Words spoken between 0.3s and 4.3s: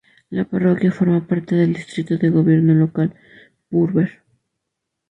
La parroquia forma parte del distrito de gobierno local Purbeck.